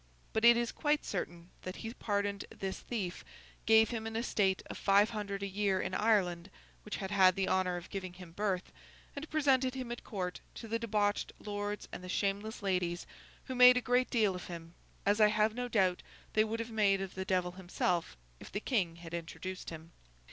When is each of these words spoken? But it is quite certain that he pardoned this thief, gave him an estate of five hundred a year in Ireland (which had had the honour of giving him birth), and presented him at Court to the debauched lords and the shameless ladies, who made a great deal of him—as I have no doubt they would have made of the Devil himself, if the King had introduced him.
But 0.33 0.43
it 0.43 0.57
is 0.57 0.71
quite 0.71 1.05
certain 1.05 1.51
that 1.61 1.75
he 1.75 1.93
pardoned 1.93 2.45
this 2.49 2.79
thief, 2.79 3.23
gave 3.67 3.91
him 3.91 4.07
an 4.07 4.15
estate 4.15 4.63
of 4.65 4.79
five 4.79 5.11
hundred 5.11 5.43
a 5.43 5.47
year 5.47 5.79
in 5.79 5.93
Ireland 5.93 6.49
(which 6.81 6.95
had 6.95 7.11
had 7.11 7.35
the 7.35 7.47
honour 7.47 7.77
of 7.77 7.91
giving 7.91 8.13
him 8.13 8.31
birth), 8.31 8.71
and 9.15 9.29
presented 9.29 9.75
him 9.75 9.91
at 9.91 10.03
Court 10.03 10.41
to 10.55 10.67
the 10.67 10.79
debauched 10.79 11.33
lords 11.37 11.87
and 11.91 12.03
the 12.03 12.09
shameless 12.09 12.63
ladies, 12.63 13.05
who 13.43 13.53
made 13.53 13.77
a 13.77 13.79
great 13.81 14.09
deal 14.09 14.33
of 14.33 14.47
him—as 14.47 15.21
I 15.21 15.27
have 15.27 15.53
no 15.53 15.67
doubt 15.67 16.01
they 16.33 16.43
would 16.43 16.59
have 16.61 16.71
made 16.71 16.99
of 16.99 17.13
the 17.13 17.23
Devil 17.23 17.51
himself, 17.51 18.17
if 18.39 18.51
the 18.51 18.59
King 18.59 18.95
had 18.95 19.13
introduced 19.13 19.69
him. 19.69 19.91